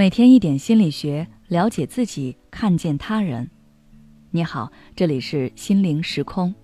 [0.00, 3.50] 每天一点心理学，了解自己，看见他人。
[4.30, 6.54] 你好，这里是心灵时空。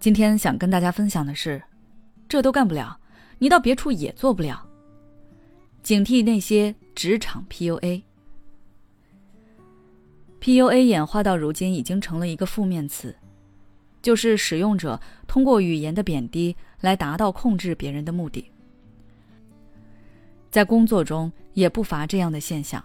[0.00, 1.62] 今天想跟大家分享的是，
[2.26, 2.98] 这都干不了，
[3.36, 4.66] 你到别处也做不了。
[5.82, 8.02] 警惕那些职场 PUA。
[10.40, 13.14] PUA 演化到如今已经成了一个负面词，
[14.00, 18.50] 就是使用者通过语言的贬低来达到控制别人的目的。
[20.52, 22.84] 在工作中也不乏这样的现象，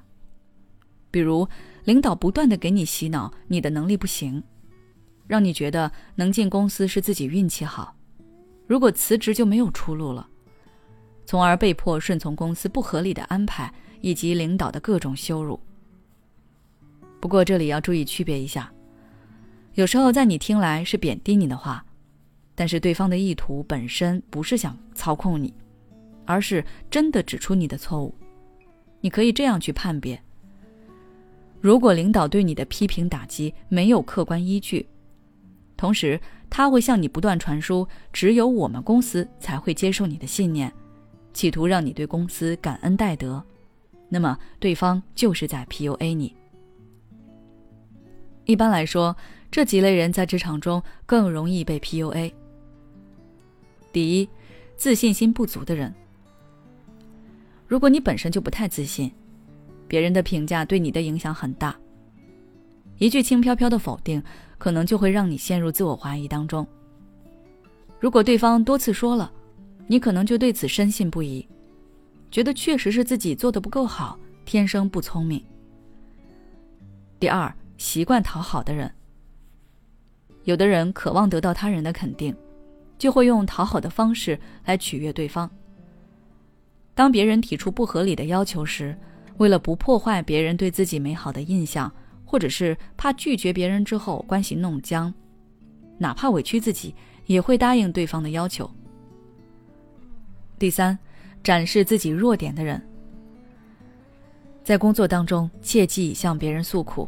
[1.11, 1.45] 比如
[1.83, 4.41] 领导不断的给你洗脑，你的能力不行，
[5.27, 7.93] 让你觉得能进公司是自己运气好，
[8.67, 10.29] 如果辞职就没有出路了，
[11.25, 15.59] 从而被迫顺从公司不合理的安排以及领导的各种羞辱。
[17.19, 18.71] 不过这里要注意区别一下，
[19.73, 21.85] 有时候在你听来是贬低你的话，
[22.55, 25.53] 但是对方的意图本身不是想操控你。
[26.27, 28.13] 而是真的指出你的错误，
[29.01, 30.21] 你可以这样去判别：
[31.61, 34.85] 如果领导对你的批评打击没有客观依据，
[35.75, 36.19] 同时
[36.49, 40.71] 他会向你不断传输只有我们公司才会接受你的信念，
[41.33, 43.41] 企图让你对公司感恩戴德，
[44.09, 46.35] 那么对方就是在 PUA 你。
[48.45, 49.15] 一般来说，
[49.49, 52.33] 这几类人在职场中更容易被 PUA。
[53.91, 54.29] 第一，
[54.75, 55.93] 自信心不足的人。
[57.67, 59.11] 如果你本身就不太自信，
[59.87, 61.77] 别人的评价对你的影响很大。
[62.97, 64.23] 一句轻飘飘的否定，
[64.57, 66.65] 可能就会让你陷入自我怀疑当中。
[67.99, 69.31] 如果对方多次说了，
[69.85, 71.47] 你可能就对此深信不疑，
[72.31, 75.43] 觉得确实是自己做的不够好，天生不聪明。
[77.19, 78.91] 第二，习惯讨好的人，
[80.43, 82.35] 有的人渴望得到他人的肯定，
[82.97, 85.49] 就会用讨好的方式来取悦对方。
[86.97, 88.97] 当别人提出不合理的要求时，
[89.37, 91.93] 为了不破坏别人对自己美好的印象，
[92.25, 95.13] 或者是怕拒绝别人之后关系弄僵，
[95.99, 96.95] 哪怕委屈自己，
[97.27, 98.67] 也会答应对方的要求。
[100.57, 100.97] 第三，
[101.43, 102.81] 展示自己弱点的人，
[104.63, 107.07] 在工作当中切忌向别人诉苦。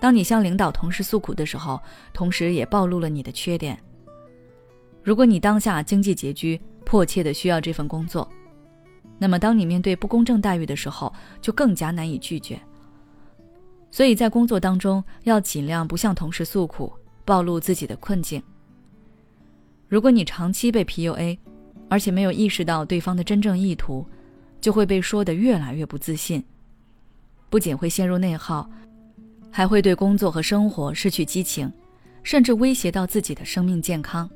[0.00, 1.78] 当你向领导、同事诉苦的时候，
[2.14, 3.78] 同时也暴露了你的缺点。
[5.02, 8.26] 如果你当下经济拮据，迫切的需要这份工作。
[9.18, 12.60] 那么，当你面对不公正待遇的时候，就更加难以拒绝。
[13.90, 16.92] 所以在工作当中，要尽量不向同事诉苦，
[17.24, 18.42] 暴露自己的困境。
[19.88, 21.38] 如果你长期被 PUA，
[21.88, 24.04] 而且没有意识到对方的真正意图，
[24.60, 26.42] 就会被说得越来越不自信，
[27.48, 28.68] 不仅会陷入内耗，
[29.50, 31.72] 还会对工作和生活失去激情，
[32.24, 34.28] 甚至威胁到自己的生命健康。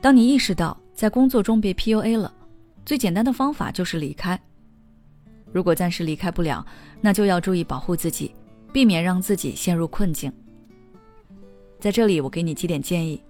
[0.00, 2.32] 当你意识到在工作中被 PUA 了，
[2.84, 4.38] 最简单的方法就是离开。
[5.52, 6.64] 如果暂时离开不了，
[7.00, 8.34] 那就要注意保护自己，
[8.72, 10.32] 避免让自己陷入困境。
[11.78, 13.22] 在这里，我给你几点建议：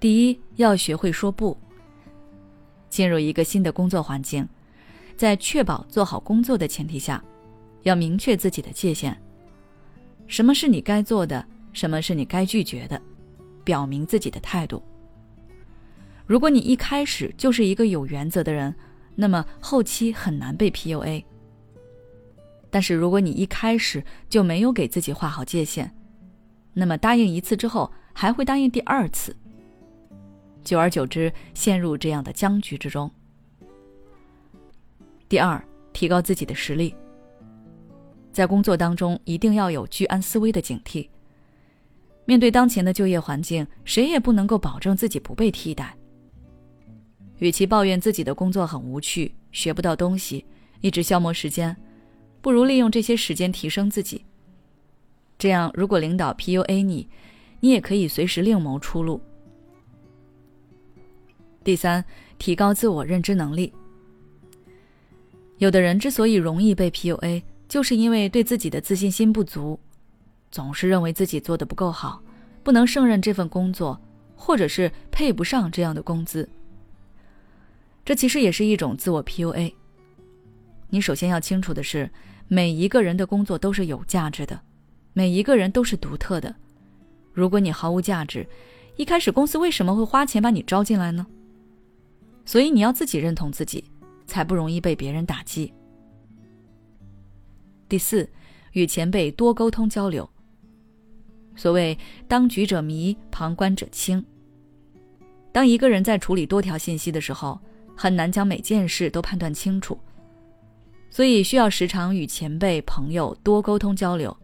[0.00, 1.56] 第一，要学会说不。
[2.88, 4.48] 进入一个新的工作环境，
[5.16, 7.22] 在确保做好工作的前提下，
[7.82, 9.16] 要明确自己的界限。
[10.26, 13.00] 什么是你该做的，什么是你该拒绝的，
[13.64, 14.82] 表明自己的态度。
[16.26, 18.74] 如果你一开始就是一个有原则的人，
[19.14, 21.24] 那么后期很难被 PUA。
[22.68, 25.94] 但是如果你一开始就没有给自己画好界限，
[26.74, 29.34] 那么答应一次之后还会答应第二次，
[30.64, 33.10] 久而久之陷入这样的僵局之中。
[35.28, 36.94] 第二，提高自己的实力，
[38.32, 41.08] 在工作当中一定要有居安思危的警惕。
[42.24, 45.96] 面对当前的就业环境，谁也不能够保证自己不被替代。
[47.38, 50.44] 与其抱怨自己的工作很无趣，学不到东西，
[50.80, 51.76] 一直消磨时间，
[52.40, 54.24] 不如利用这些时间提升自己。
[55.38, 57.08] 这样，如果领导 PUA 你，
[57.60, 59.20] 你也可以随时另谋出路。
[61.62, 62.04] 第三，
[62.38, 63.72] 提高自我认知能力。
[65.58, 69.78] 有的人之所以容易被 PUA，就是因为对自己的自信心不足，
[70.50, 72.22] 总是认为自己做的不够好，
[72.62, 74.00] 不能胜任这份工作，
[74.36, 76.48] 或者是配不上这样的工资。
[78.06, 79.74] 这其实也是一种自我 PUA。
[80.88, 82.08] 你首先要清楚的是，
[82.46, 84.58] 每一个人的工作都是有价值的，
[85.12, 86.54] 每一个人都是独特的。
[87.32, 88.46] 如果你毫无价值，
[88.94, 91.26] 一开始公司为什么会花钱把你招进来呢？
[92.44, 93.82] 所以你要自己认同自己，
[94.24, 95.74] 才不容易被别人打击。
[97.88, 98.28] 第四，
[98.70, 100.28] 与前辈多沟通交流。
[101.56, 101.98] 所谓
[102.28, 104.24] 当局者迷，旁观者清。
[105.50, 107.58] 当一个人在处理多条信息的时候，
[107.96, 109.98] 很难将每件事都判断清楚，
[111.10, 114.36] 所以需要时常与前辈、朋友多沟通交流，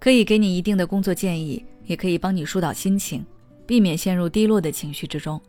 [0.00, 3.24] 可以给你一定的工作建议，也可以帮你疏导心情，
[3.64, 5.40] 避免陷入低落的情绪之中。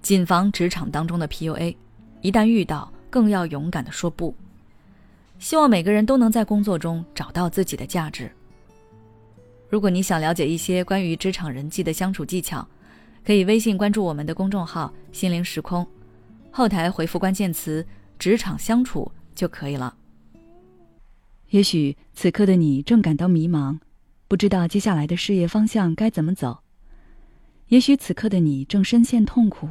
[0.00, 1.76] 谨防职场当中的 PUA，
[2.22, 4.34] 一旦遇到，更要勇敢的说不。
[5.38, 8.30] 希望每个人都能在工作中找到自己的价值。
[9.68, 12.66] 如果你想了解一些关于职场人际的相处技巧，
[13.24, 15.86] 可以微信关注我们的公众号“心灵时空”，
[16.52, 17.86] 后台回复关键词
[18.18, 19.96] “职场相处”就可以了。
[21.48, 23.78] 也许此刻的你正感到迷茫，
[24.28, 26.62] 不知道接下来的事业方向该怎么走；
[27.68, 29.70] 也许此刻的你正深陷痛苦，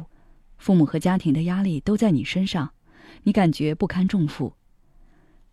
[0.58, 2.72] 父母和家庭的压力都在你身上，
[3.22, 4.54] 你感觉不堪重负。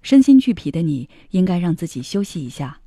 [0.02, 2.82] 身心俱疲的你，应该让自己休息一下。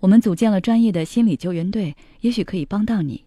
[0.00, 3.24] 我们组建了专业的心理救援队，也许可以帮到你。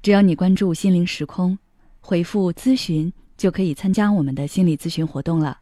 [0.00, 1.58] 只要你关注“心灵时空”，
[2.00, 5.58] 回复“咨询”，就可以参加我们的心理咨询活动了。